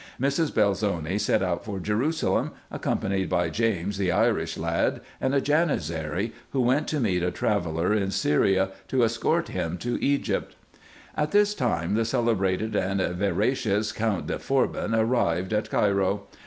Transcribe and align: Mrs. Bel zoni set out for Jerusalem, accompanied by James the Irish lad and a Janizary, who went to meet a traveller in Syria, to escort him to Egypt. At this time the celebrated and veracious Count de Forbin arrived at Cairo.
Mrs. 0.19 0.51
Bel 0.51 0.73
zoni 0.73 1.19
set 1.19 1.43
out 1.43 1.63
for 1.63 1.79
Jerusalem, 1.79 2.53
accompanied 2.71 3.29
by 3.29 3.51
James 3.51 3.99
the 3.99 4.11
Irish 4.11 4.57
lad 4.57 4.99
and 5.19 5.35
a 5.35 5.39
Janizary, 5.39 6.31
who 6.49 6.61
went 6.61 6.87
to 6.87 6.99
meet 6.99 7.21
a 7.21 7.29
traveller 7.29 7.93
in 7.93 8.09
Syria, 8.09 8.71
to 8.87 9.03
escort 9.03 9.49
him 9.49 9.77
to 9.77 10.03
Egypt. 10.03 10.55
At 11.15 11.29
this 11.29 11.53
time 11.53 11.93
the 11.93 12.03
celebrated 12.03 12.75
and 12.75 12.99
veracious 13.15 13.91
Count 13.91 14.25
de 14.25 14.39
Forbin 14.39 14.95
arrived 14.95 15.53
at 15.53 15.69
Cairo. 15.69 16.23